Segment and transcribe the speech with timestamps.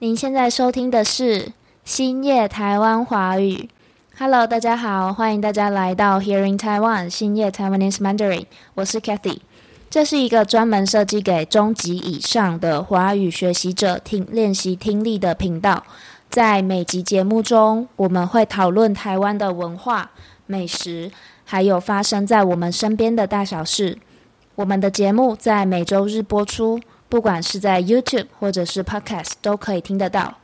[0.00, 1.50] 您现在收听的是
[1.84, 3.68] 新叶台湾华语。
[4.16, 8.44] Hello，大家好，欢迎大家来到 Hearing Taiwan 新叶 Taiwanese Mandarin。
[8.74, 9.38] 我是 Kathy，
[9.90, 15.82] 这是一个专门设计给中级以上的华语学习者听练习听力的频道。
[16.30, 20.12] 在每集节目中，我们会讨论台湾的文化、
[20.46, 21.10] 美食，
[21.44, 23.98] 还有发生在我们身边的大小事。
[24.54, 26.78] 我们的节目在每周日播出。
[27.08, 30.34] 不管是在 YouTube 或者是 Podcast 都可以听得到。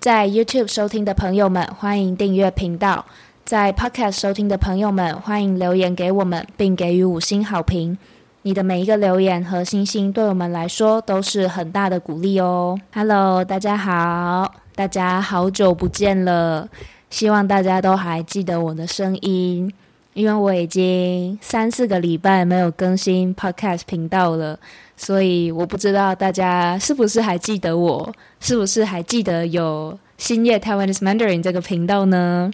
[0.00, 3.04] 在 YouTube 收听的朋友们，欢迎订阅频道；
[3.44, 7.96] 在 Podcast 收听的朋友们，欢迎留言给我们，并给予五星好评。
[8.42, 12.76] 你的每一个留言和星星，对我们来说都是很大的鼓励哦。
[12.92, 16.68] Hello，大家好，大家好久不见了，
[17.08, 19.72] 希望大家都还记得我的声音，
[20.14, 24.58] 因为我已经三四个礼拜没有更新 Podcast 频道了。
[25.04, 32.48] 所以我不知道大家是不是还记得我，是不是还记得有新叶 Taiwanese Mandarin 这个频道呢？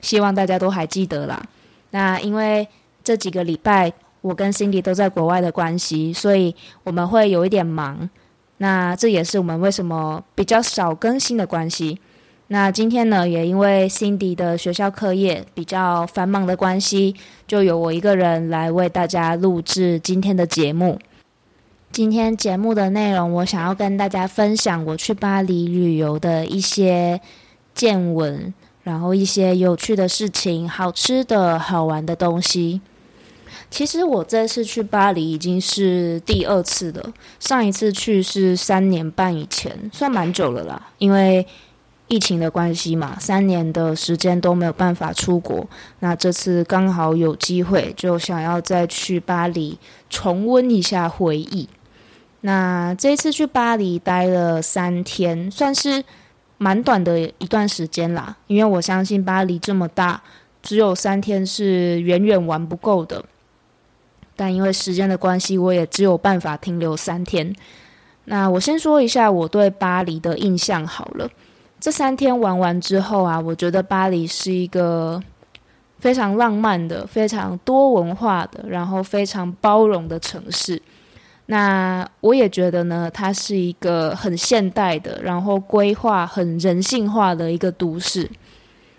[0.00, 1.42] 希望大家都还记得啦。
[1.90, 2.66] 那因为
[3.04, 3.92] 这几个礼拜
[4.22, 8.08] 我跟 Cindy 都在国外的关系，所以我们会有一点忙。
[8.56, 11.98] 那这也是我们为什么比较少更新的关系。
[12.46, 17.14] 那今天呢，也因为 Cindy 的学校课业比较繁忙的关系，
[17.46, 20.98] 就由我一个人来为大家录制今天的节目。
[21.92, 27.20] 今天节目的内容，我想要跟大家分享我去巴黎旅游的一些
[27.74, 32.80] 见闻，然后一些有趣的事情、好吃的好玩的东西。
[33.68, 40.80] 其实我这次去巴黎已经是第二次了，上一次去是三年半以前，算蛮久了啦。
[40.98, 41.44] 因为
[42.06, 45.68] 疫情的关系嘛，三年的时间都没有办法出国。
[45.98, 49.76] 那这次刚好有机会，就想要再去巴黎
[50.08, 51.68] 重温一下回忆。
[52.42, 56.02] 那这一次去巴黎待了三天，算是
[56.58, 58.36] 蛮短的一段时间啦。
[58.46, 60.22] 因为我相信巴黎这么大，
[60.62, 63.24] 只有三天是远远玩不够的。
[64.34, 67.54] 但因为时间的关系，我也只有办法停留三天。
[68.24, 71.28] 那我先说一下我对巴黎的印象好了。
[71.78, 75.22] 这三天玩完之后啊，我觉得巴黎是一个
[75.98, 80.80] 非常浪漫的、非常多文化的，然后非常包容的城市。
[81.50, 88.30] 那我也觉得呢，它是一个很现代的，然后规划很人性化的一个都市。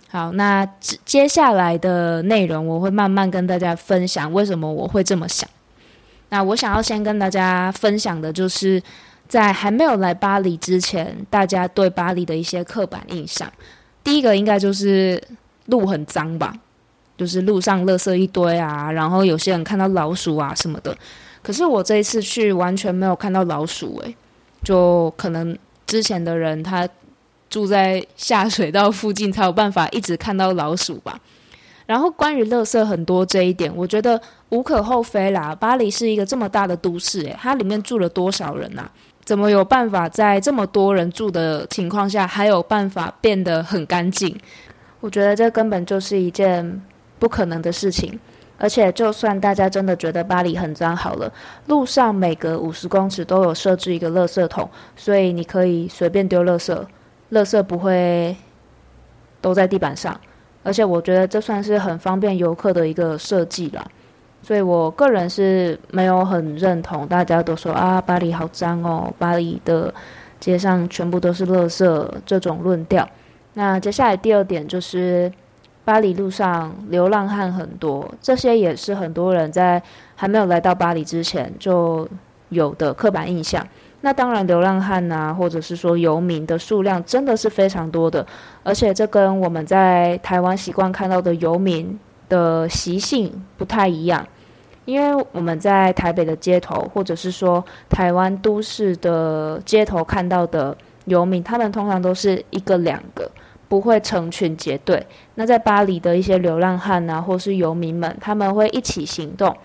[0.09, 0.67] 好，那
[1.05, 5.49] 接下来的内容我会慢慢跟大家分享为什么我会这么想。
[6.27, 8.83] 那我想要先跟大家分享的就是
[9.29, 13.49] 在还没有来巴黎之前，大家对巴黎的一些刻板印象。
[14.03, 15.23] 第一个应该就是
[15.67, 16.53] 路很脏吧，
[17.17, 20.93] 就是路上垃圾一堆啊，然后有些人看到老鼠啊什么的。
[21.43, 24.15] 可是我这一次去完全没有看到老鼠诶，
[24.63, 25.57] 就可能
[25.87, 26.87] 之前的人他
[27.49, 31.19] 住在下水道附近才有办法一直看到老鼠吧。
[31.87, 35.53] 然后关于垃圾很多这一点，我觉得无可厚非啦。
[35.53, 38.89] 巴黎是一个这么大的都市诶，它里面住了多少人呐？
[39.25, 44.35] 怎么有办法在这么多人住的情况下还有办法变得很干净？
[44.99, 46.81] 我觉得这根本就是一件
[47.19, 48.17] 不可能的事情。
[48.63, 51.33] 而且，就算大家真的觉得巴黎很脏，好了，
[51.65, 56.79] 路上每隔五十公尺都有设置一个垃圾桶，所以你可以随便丢垃圾，
[57.31, 58.35] 垃圾不会
[59.41, 60.15] 都在地板上。
[60.61, 63.83] 而且，我觉得这算是很方便游客的一个设计啦。
[64.43, 69.91] 所以我个人是没有很认同大家都说啊，巴黎好脏哦，巴黎的
[70.39, 73.09] 街上全部都是垃圾这种论调。
[73.55, 75.31] 那接下来第二点就是。
[75.83, 79.81] 巴黎路上流浪汉很多，这些也是很多人在
[80.15, 82.07] 还没有来到巴黎之前就
[82.49, 83.65] 有的刻板印象。
[84.01, 88.25] 那当然，流浪汉呐，或者是说游民的数量真的是非常多的，
[88.63, 94.25] 而且这跟我们在台湾习惯看到的游民的习性不太一样。
[94.85, 100.75] 因为我们在台北的街头，或者是说台湾都市的街头看到的
[101.05, 103.29] 游民，他们通常都是一个两个。
[103.71, 105.07] 不会成群结队。
[105.35, 109.55] 那在巴黎的一些流浪汉啊，或是游民们，他们会一起行动，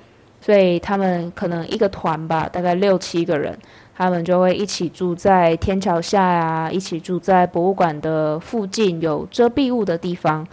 [0.40, 3.58] 所以他们可能一个团吧，大概六七个人，
[3.96, 10.46] 他们就会一起住在天桥下呀，一起住在博物馆的附近有遮蔽物的地方。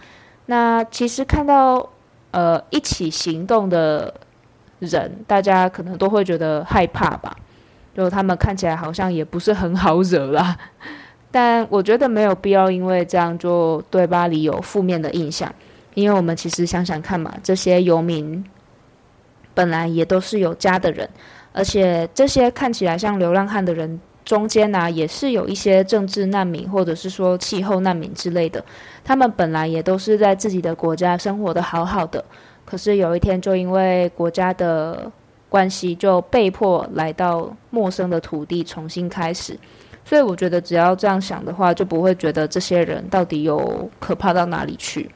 [0.46, 1.88] 那其实看到
[2.32, 4.12] 呃一起行动的
[4.80, 7.36] 人，大家可能都会觉得害怕吧，
[7.94, 10.56] 就他们看起来好像也不是很好惹啦。
[11.34, 15.52] 但我觉得没有必要，因为这样就对巴黎有负面的印象。
[15.94, 18.44] 因为我们其实想想看嘛，这些游民
[19.52, 21.10] 本来也都是有家的人，
[21.52, 28.64] 而且这些看起来像流浪汉的人，中间呢，也是有一些政治难民，或者是说气候难民之类的。
[29.02, 32.24] 他们本来也都是在自己的国家生活的好好的，
[32.64, 35.10] 可是有一天就因为国家的
[35.48, 39.58] 关系，就被迫来到陌生的土地重新开始。
[40.04, 45.10] 所以我觉得，只要这样想的话，就不会觉得这些人到底有可怕到哪里去。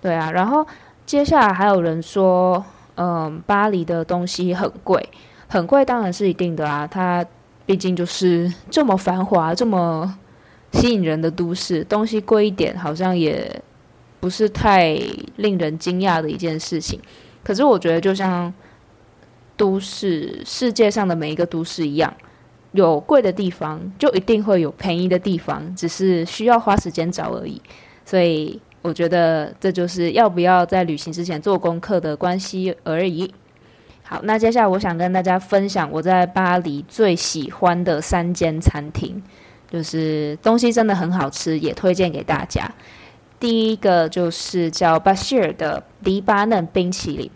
[0.00, 0.66] 对啊，然后
[1.06, 2.64] 接下来还有人说，
[2.96, 5.08] 嗯，巴黎的东西很贵，
[5.48, 7.24] 很贵当然是一定的啦，它。
[7.64, 10.18] 毕竟就是这么繁华、这么
[10.72, 13.62] 吸引人的都市，东西贵一点好像也
[14.18, 14.98] 不是太
[15.36, 17.00] 令人惊讶的一件事情。
[17.44, 18.52] 可是我觉得，就像
[19.56, 22.12] 都市世界上的每一个都市一样，
[22.72, 27.60] 有贵的地方，就一定会有便宜的地方，只是需要花时间找而已。
[28.04, 33.32] 所以我觉得，这就是要不要在旅行之前做功课的关系而已。
[34.02, 39.22] 好，那接下来我想跟大家分享我在巴黎最喜欢的三间餐厅，
[39.70, 42.70] 就是东西真的很好吃，也推荐给大家。
[43.38, 47.30] 第一个就是叫巴希尔的黎巴嫩冰淇淋。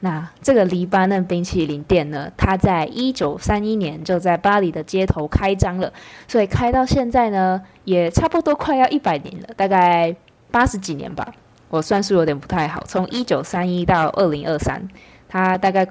[0.00, 5.92] 那这个黎巴嫩冰淇淋店呢，它在一九三一年就在巴黎的街头开张了，
[6.26, 10.14] 所以开到现在呢，也差不多快要一百年了，大概
[10.50, 11.32] 八十几年吧。
[11.68, 14.88] 我算数有点不太好，从一九三一到二零二三，
[15.28, 15.86] 它大概。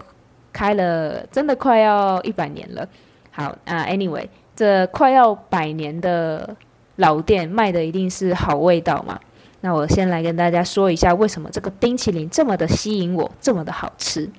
[0.51, 2.85] 开了真的快要一百年了，
[3.31, 6.55] 好啊，Anyway，这快要百年的
[6.95, 9.19] 老店卖的一定是好味道嘛？
[9.61, 14.29] 那我先来跟大家说一下，为什么这个冰淇淋这么的吸引我，这么的好吃。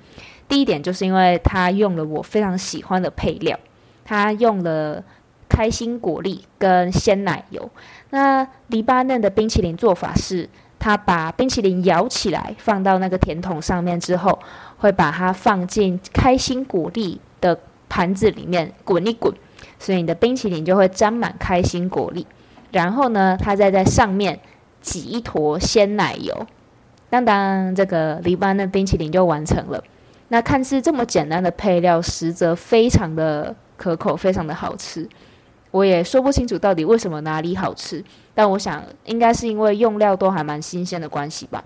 [0.49, 3.59] 第一点就是因为它用了我非常喜欢的配料，
[4.05, 5.03] 它用了
[5.49, 7.71] 开心果粒跟鲜奶油。
[8.11, 14.39] 那黎巴嫩的冰淇淋做法是，它把冰淇淋摇起来，放到那个甜筒上面之后。
[14.81, 19.31] 会把它放进开心果粒的盘子里面滚一滚，
[19.79, 22.27] 所以你的冰淇淋就会沾满开心果粒。
[22.73, 24.41] 然后呢，它再在上面
[24.81, 26.47] 挤一坨鲜奶油，
[27.09, 29.83] 当当，这个黎巴嫩冰淇淋就完成了。
[30.29, 35.09] 那看似这么简单的配料，实则非常的可口，非常的好吃。
[35.73, 38.05] 我也说不清楚到底为什么哪里好吃，
[38.35, 41.65] 但我想应该是因为用料都还蛮新鲜的关系吧。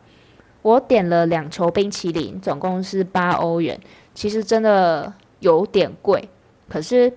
[0.63, 3.79] 我点了两球冰淇淋，总共是八欧元。
[4.15, 6.29] 其实真的有点贵，
[6.69, 7.13] 可是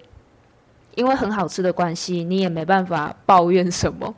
[0.95, 4.13] 因为很好吃的关系，你也没办法抱怨什么。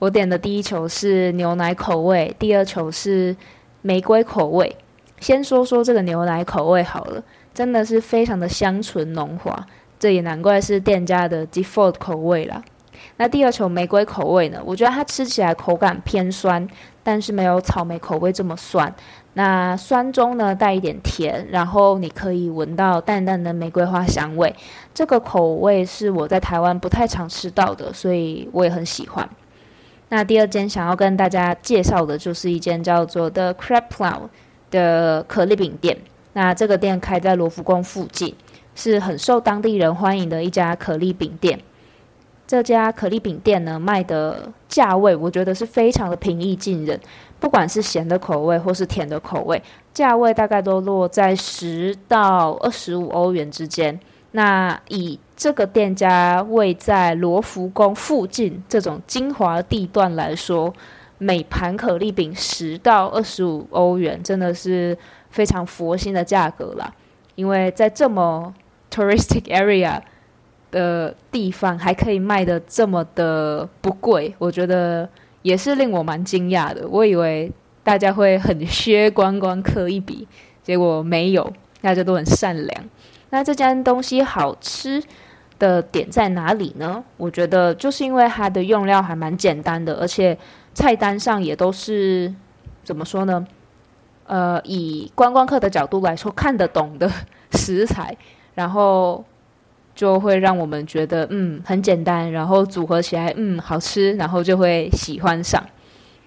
[0.00, 3.36] 我点的第一球是牛奶口味，第二球是
[3.82, 4.74] 玫瑰口味。
[5.20, 9.66] 先说说这个牛奶口味好了，真的是非常的香醇浓滑，
[9.98, 12.62] 这也难怪是店家的 default 口味啦。
[13.18, 14.62] 那第二球玫瑰口味呢？
[14.64, 16.66] 我觉得它吃起来口感偏酸。
[17.02, 18.94] 但是没有草莓口味这么酸，
[19.32, 24.54] 那酸中呢带一点甜，然后你可以闻到淡淡的玫瑰花香味。
[24.92, 29.26] 这个口味是我在台湾不太常吃到的，所以我也很喜欢。
[30.10, 34.28] 那第二间想要跟大家介绍的就是一间叫做 The Crab Cloud
[34.70, 35.96] 的可丽饼店。
[36.34, 38.34] 那这个店开在罗浮宫附近，
[38.74, 41.58] 是很受当地人欢迎的一家可丽饼店。
[42.46, 46.98] 这家可丽饼店呢，卖的价位我觉得是非常的平易近人，
[47.38, 49.62] 不管是咸的口味或是甜的口味，
[49.94, 53.98] 价位大概都落在十到二十五欧元之间。
[54.32, 60.70] 那以这个店家位在罗浮宫附近这种精华地段来说，
[61.16, 64.94] 每盘可丽饼十到二十五欧元，真的是
[65.30, 66.92] 非常佛心的价格啦。
[67.36, 68.52] 因为在这么
[68.90, 69.98] touristic area。
[70.70, 75.08] 的地方还可以卖的这么的不贵，我觉得
[75.42, 76.86] 也是令我蛮惊讶的。
[76.88, 77.50] 我以为
[77.82, 80.28] 大家会很削观光客一笔，
[80.62, 82.84] 结果没有，大家都很善良。
[83.30, 85.02] 那这家东西好吃
[85.60, 87.04] 的点在哪里呢？
[87.16, 90.36] 我觉得就是因为它的用料还蛮简单的，而且
[90.74, 92.34] 菜单上也都是
[92.82, 93.46] 怎么说呢？
[94.26, 97.08] 呃，以观光客的角度来说，看得懂的
[97.52, 98.16] 食材，
[98.56, 99.24] 然后。
[99.92, 105.62] 就会让我们觉得嗯很简单，然后组合起来嗯好吃，然后就会喜欢上。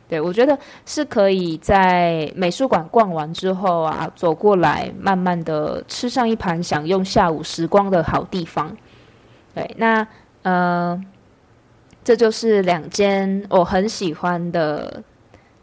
[0.07, 8.77] 对我觉得是可以在美术馆逛完之后啊，走过来慢慢的吃上一盘，享用下午时光的好地方。
[9.55, 10.07] 对，那
[10.41, 10.99] 呃，
[12.03, 15.03] 这就是两间我很喜欢的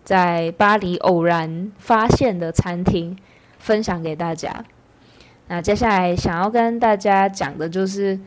[0.05, 3.17] 在巴黎偶然发现的餐厅，
[3.59, 4.65] 分享给大家。
[5.49, 8.19] 那接下来想要跟大家讲的就是，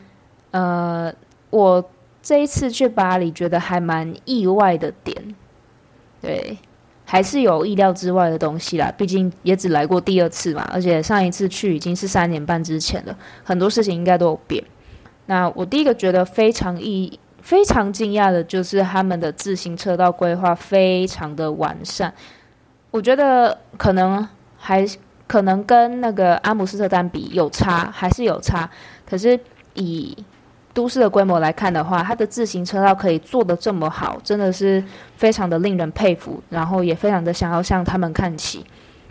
[0.50, 1.12] 呃，
[1.48, 1.82] 我
[2.22, 5.34] 这一次去巴黎觉得还蛮意外的点，
[6.20, 6.58] 对，
[7.06, 8.92] 还是有意料之外的东西啦。
[8.96, 14.62] 毕竟也只来过第二次嘛，而且上一次去已经是三年半之前了，很多事情应该都有变。
[15.26, 22.12] 那我第一个觉得非常意、非常惊讶的就是他们的自行车道规划非常的完善。
[22.90, 24.26] 我觉得可能
[24.56, 24.86] 还
[25.26, 28.68] 可能跟那个阿姆斯特丹比有差，还是有差。
[29.04, 29.38] 可是
[29.74, 30.16] 以
[30.72, 34.82] 都市的规模来看的话，它的自行车道可以做得这么好，真的是
[35.16, 38.64] 非常的令人佩服，然后也非常的想要向他们看齐。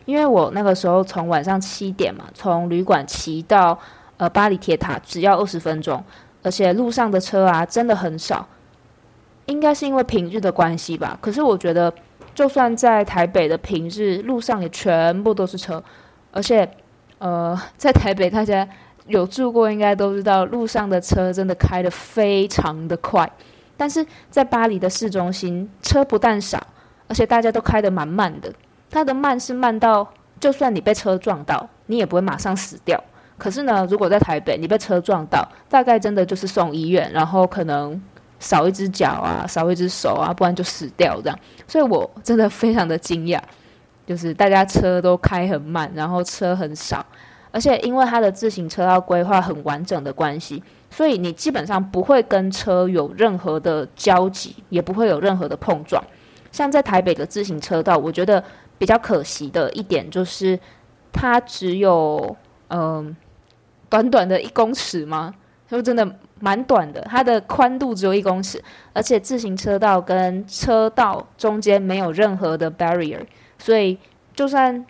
[0.06, 3.78] 因为我那个时候从晚上七点嘛，从旅馆骑到
[4.24, 6.02] 呃巴黎铁塔只要二十分钟，
[6.44, 8.48] 而且路上的车啊真的很少，
[9.48, 11.18] 应该是因为平日的关系吧。
[11.20, 11.94] 可是我觉得，
[12.34, 15.84] 就算在台北的平日，路上也全部都是车，
[16.32, 16.70] 而且
[17.18, 18.66] 呃在台北大家
[19.08, 23.30] 有住过，应该都知道路上的车真的开得非常的快，
[23.76, 26.66] 但是在巴黎的市中心，车不但少，
[27.10, 28.54] 而且大家都开得蛮慢的。
[28.90, 33.04] 它的慢是慢到，就算你被车撞到，你也不会马上死掉。
[33.38, 38.02] 可是呢，如果在台北，你被车撞到，大概真的就是送医院，然后可能
[38.40, 41.40] 少一只脚啊，少一只手啊，不然就死掉这样。
[41.68, 43.40] 所以我真的非常的惊讶，
[44.06, 47.06] 就是大家车都开很慢，然后车很少，
[47.52, 56.04] 而且因为它的自行车道规划很完整的关系，所以你基本上不会跟车有任何的交集，也不会有任何的碰撞。
[56.52, 58.44] 像在台北的自行车道，我觉得。
[58.80, 60.60] 比较可惜的一点就是，
[61.14, 62.36] 它只有
[62.74, 63.16] 嗯
[63.90, 65.34] 短短的一公尺吗？
[65.70, 68.62] 就真的蛮短的，它的宽度只有一公尺，
[68.92, 73.22] 而且自行车道跟车道中间没有任何的 barrier，
[73.58, 73.98] 所以
[74.36, 74.86] 就算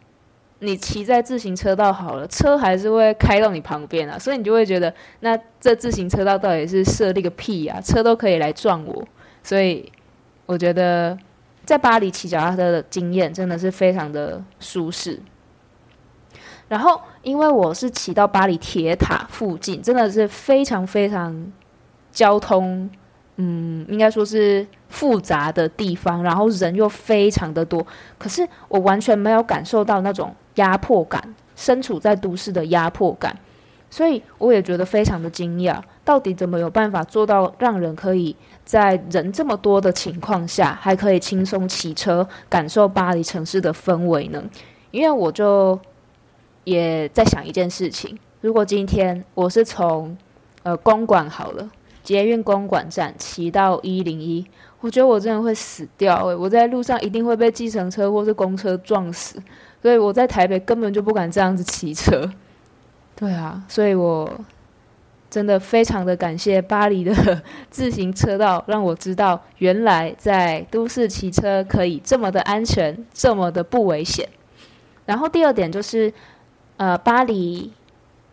[0.59, 7.79] 你骑在自行车道好了，车还是会开到你旁边啊，所以你就会觉得，那这自行车道到底是设立个屁啊？
[7.81, 9.05] 车都可以来撞我，
[9.43, 9.91] 所以
[10.45, 11.17] 我觉得。
[11.65, 15.17] 在巴黎骑脚踏车的经验真的是非常的舒适。
[16.67, 21.51] 然后，因为我是骑到巴黎铁塔附近，真的是非常非常
[22.11, 22.89] 交通，
[23.35, 27.85] 嗯，应该说是复杂的地方，然后人又非常的多，
[28.17, 33.37] 可是我完全没有感受到那种压迫感，身处在都市的压迫感，
[33.89, 38.35] 所以我也觉得非常的惊讶，到底怎么有办法做到让人可以。
[38.65, 44.41] 在人这么多的情况下，还可以轻松骑车，感受巴黎城市的氛围呢？
[44.91, 45.77] 因为我就
[46.63, 50.17] 也在想一件事情：如果今天我是从
[50.63, 51.69] 呃公馆好了，
[52.03, 54.45] 捷运公馆站骑到一零一，
[54.81, 59.41] 我觉得我真的会死掉诶，我在路上一定会被计程车或是公车撞死，
[59.81, 62.29] 所以我在台北根本就不敢这样子骑车。
[63.15, 64.29] 对啊，所以我。
[65.29, 67.41] 真的非常的感谢巴黎的
[67.71, 74.29] 自行车道，让我知道原来在都市骑车可以这么的安全，这么的不危险。
[75.07, 76.13] 然后第二点就是，
[76.77, 77.71] 呃，巴黎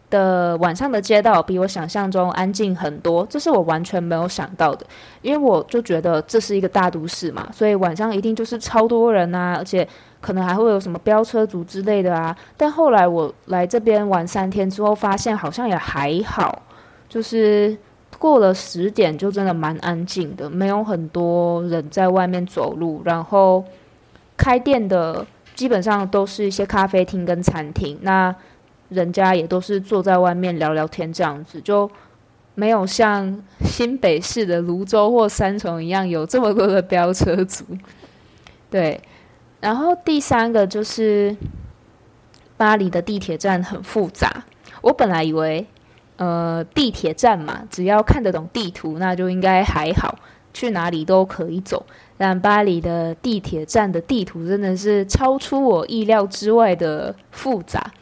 [0.09, 4.85] 的晚上的街道比我想象中安静很多，这是我完全没有想到的。
[5.23, 9.87] 因为我就觉得这是一个大都市嘛，所以晚上一定就是超多人啊，而且
[10.21, 12.37] 可能还会有什么飙车族之类的啊。
[12.57, 16.63] 但后来我来这边玩三天之后，发现好像也还好。
[17.09, 17.77] 就是
[18.19, 23.03] 过了十点，就真的蛮安静的，没有很多人在外面走路。
[23.05, 23.65] 然后
[24.37, 25.27] 开店的
[25.61, 28.35] 基本上都是一些咖啡厅跟餐厅，那
[28.89, 31.91] 人家也都是坐在外面聊聊天这样子，就
[32.55, 37.63] 没有像新北市的泸州或三重一样有这么多的飙车族。
[38.71, 38.99] 对，
[39.61, 41.37] 然后第三个就是
[42.57, 44.45] 巴黎的地铁站很复杂，
[44.81, 45.67] 我本来以为。
[46.17, 50.19] 呃，地铁站嘛，只要看得懂地图，那就应该还好，
[50.53, 51.85] 去哪里都可以走。
[52.17, 57.93] 但巴黎的地铁站的地图真的是超出我意料之外的复杂。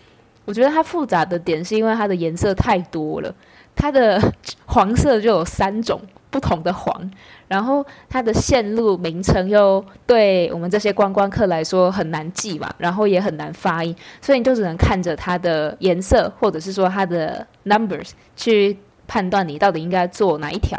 [0.44, 3.34] 我觉得它复杂的点是因为它的颜色太多了，
[3.76, 4.20] 它的
[4.66, 6.00] 黄色就有三种。
[6.30, 7.10] 不同的黄，
[7.48, 18.76] 然后它的线路名称又对我们这些观光客来说很难记嘛，然后也很难发音，所以你就只能看着它的颜色，或者是说它的 numbers 去
[19.06, 20.78] 判断你到底应该坐哪一条。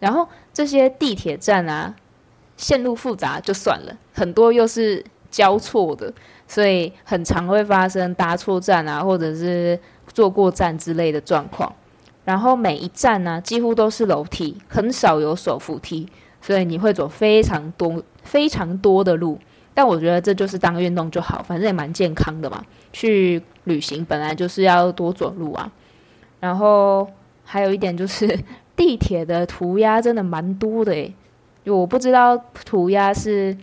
[0.00, 0.26] 然后
[0.58, 1.94] 这些地铁站啊，
[2.56, 6.12] 线路复杂就算了，很多又是交错的，
[6.48, 11.72] 所以很常会发生搭错站啊，或者是坐过站之类的状况。
[12.24, 16.08] 然后每一站呢，几乎都是楼梯，很少有手扶梯，
[16.42, 19.38] 所以你会走非常多、非常多的路。
[19.72, 22.64] 但我觉得这就是当运动就好，反正也蛮健康的嘛。
[22.92, 25.70] 去旅行本来就是要多走路啊。
[26.40, 27.08] 然后
[27.44, 28.26] 还有一点就是
[28.78, 31.12] 地铁的涂鸦真的蛮多的诶，
[31.64, 33.54] 我不知道涂鸦是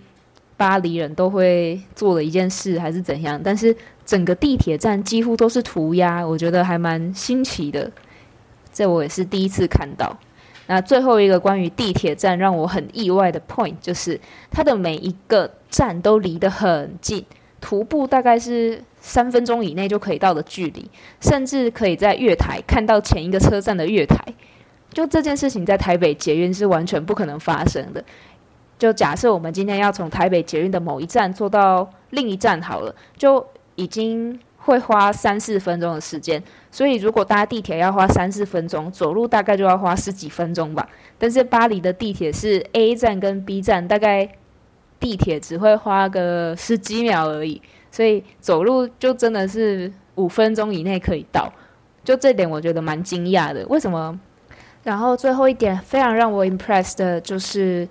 [0.57, 3.73] 巴黎人都会做的一件事还是怎样，但是
[4.05, 7.89] 整个地铁站几乎都是涂鸦，我觉得还蛮新奇的。
[8.73, 10.17] 这我也是第一次看到。
[10.67, 14.19] 那最后一个关于地铁站让我很意外的 point 就是
[14.51, 17.23] 它的每一个站都离得很近，
[17.61, 20.89] 徒步大概是三分钟以内就可以到的距离，
[21.21, 24.17] 甚至可以在月台看到前一个车站的月台。
[24.95, 28.01] 就这件事情在台北捷运是完全不可能发生的。
[28.79, 36.41] 就假设我们今天要从台北捷运的某一站坐到另一站好了，就已经会花三四分钟的时间。
[36.71, 40.87] 所以如果搭地铁要花三四分钟，走路大概就要花十几分钟吧。
[41.17, 44.29] 但是巴黎的地铁是 A 站跟 B 站，大概
[44.97, 47.61] 地铁只会花个十几秒而已，
[47.91, 51.51] 所以走路就真的是五分钟以内可以到。
[52.05, 53.65] 就这点我觉得蛮惊讶的。
[53.67, 54.17] 为什么？
[54.85, 57.85] 然后最后一点非常让我 impressed 的就是。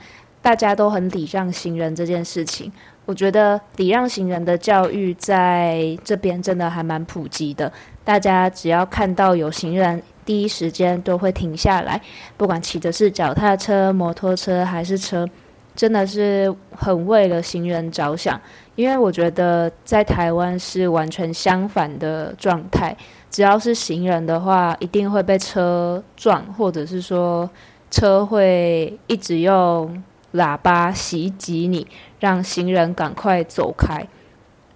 [0.44, 2.70] 大家都很礼让行人这件事情，
[3.06, 7.72] 我觉得礼让行人的教育在这边真的还蛮普及的。
[8.04, 11.98] 大家只要看到有行人，第一时间都会停下来，
[12.36, 15.26] 不管骑的是脚踏车、摩托车还是车，
[15.74, 18.40] 真的是很为了行人着想。
[18.76, 22.96] 因为我觉得在台湾是完全相反的状态，
[23.30, 27.48] 只要是行人的话，一定会被车撞，或者是说
[27.90, 30.02] 车会一直用。
[30.34, 31.86] 喇叭袭击你，
[32.18, 34.04] 让行人赶快走开。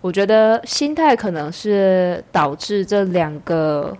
[0.00, 3.98] 我觉得心态可能是导致这两个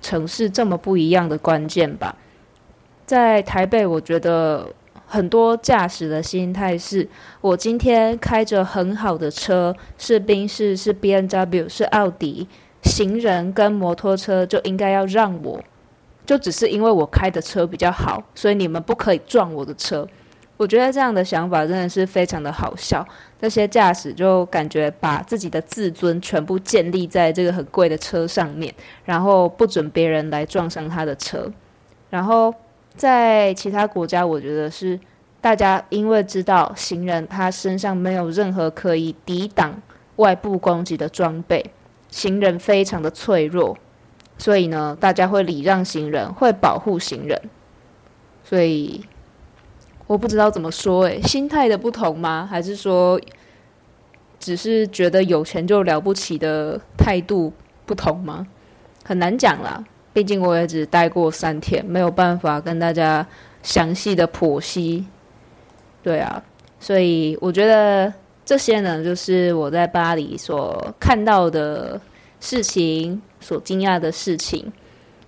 [0.00, 2.16] 城市这么不一样的关键吧。
[3.04, 4.66] 在台北，我觉得
[5.14, 7.08] 很多驾驶的心态是：
[7.40, 12.48] 我今天开着很好的车，是宾士、是 B N W、是奥迪，
[12.82, 15.62] 行人跟摩托车就应该要让我，
[16.26, 20.04] 就只是因为我开的车比较好，所以你们不可以撞我的车。
[20.56, 23.06] 我觉得这样的想法真的是非常的好笑。
[23.40, 31.48] 这些驾驶就感觉把自己的自尊全部建立在这个很贵的车上面，然后不准别人来撞上他的车。
[32.10, 32.52] 然后
[32.96, 34.98] 在其他国家，我觉得是
[35.40, 39.80] 大家因为知道行人他身上没有任何可以抵挡
[40.16, 41.72] 外部攻击的装备，
[42.10, 43.76] 行人非常的脆弱，
[44.38, 47.40] 所以呢，大家会礼让行人，会保护行人，
[48.42, 49.04] 所以。
[50.06, 52.46] 我不知道怎么说，诶，心态的不同吗？
[52.48, 53.18] 还是说，
[54.38, 57.50] 只是觉得有钱就了不起的态度
[57.86, 58.46] 不同吗？
[59.02, 59.82] 很难讲啦，
[60.14, 63.26] 毕竟我也只待过三天，没有办法跟大家
[63.62, 65.04] 详细的剖析。
[66.02, 66.42] 对啊，
[66.78, 68.12] 所以我觉得
[68.44, 72.00] 这些呢，就是我在巴黎所看到的
[72.40, 74.72] 事情，所惊讶的事情。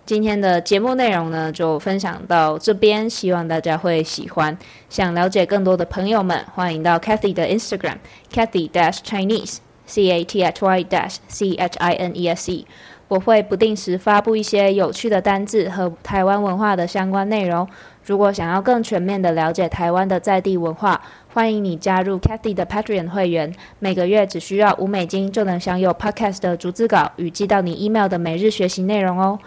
[0.05, 4.57] 今天的节目内容呢，就分享到这边，希望大家会喜欢。
[4.89, 7.97] 想了解更多的朋友们，欢迎到 Cathy 的 Instagram
[8.33, 12.53] Cathy Dash Chinese C A T H Y Dash C H I N E S
[12.53, 12.67] E。
[13.09, 17.69] 我会不定时发布一些有趣的单字和台湾文化的相关内容。
[18.05, 21.01] 如果想要更全面的了解台湾的在地文化，
[21.33, 29.39] 欢迎你加入 Cathy 的 Patreon 会员，每个月只需要五美金就能享有 Podcast 的逐字稿与寄到你 email 的每日学习内容哦。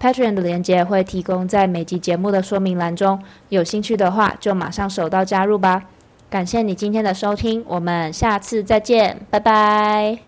[0.00, 5.84] Patreon 的链接会提供在每集节目的说明栏中，有兴趣的话就马上手到加入吧。
[6.30, 10.18] 感谢你今天的收听，我们下次再见，拜拜。